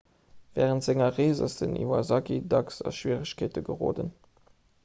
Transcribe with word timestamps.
wärend 0.55 0.83
senger 0.85 1.11
rees 1.17 1.41
ass 1.47 1.59
den 1.59 1.75
iwasaki 1.83 2.39
dacks 2.55 2.81
a 2.89 2.95
schwieregkeete 3.01 3.65
geroden 3.69 4.13